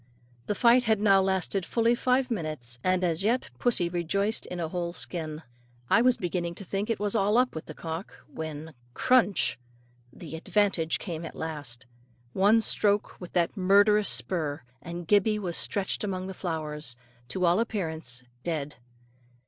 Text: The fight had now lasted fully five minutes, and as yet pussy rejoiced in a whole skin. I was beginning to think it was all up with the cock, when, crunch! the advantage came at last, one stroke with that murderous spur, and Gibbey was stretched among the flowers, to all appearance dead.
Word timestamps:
The 0.47 0.55
fight 0.55 0.85
had 0.85 0.99
now 0.99 1.21
lasted 1.21 1.63
fully 1.63 1.93
five 1.93 2.31
minutes, 2.31 2.79
and 2.83 3.03
as 3.03 3.23
yet 3.23 3.51
pussy 3.59 3.87
rejoiced 3.87 4.47
in 4.47 4.59
a 4.59 4.67
whole 4.67 4.93
skin. 4.93 5.43
I 5.91 6.01
was 6.01 6.17
beginning 6.17 6.55
to 6.55 6.65
think 6.65 6.89
it 6.89 6.99
was 6.99 7.13
all 7.15 7.37
up 7.37 7.53
with 7.53 7.67
the 7.67 7.75
cock, 7.75 8.17
when, 8.25 8.73
crunch! 8.95 9.59
the 10.11 10.35
advantage 10.35 10.97
came 10.97 11.23
at 11.23 11.35
last, 11.35 11.85
one 12.33 12.61
stroke 12.61 13.21
with 13.21 13.33
that 13.33 13.55
murderous 13.55 14.09
spur, 14.09 14.63
and 14.81 15.07
Gibbey 15.07 15.37
was 15.37 15.55
stretched 15.55 16.03
among 16.03 16.25
the 16.25 16.33
flowers, 16.33 16.95
to 17.27 17.45
all 17.45 17.59
appearance 17.59 18.23
dead. 18.41 18.77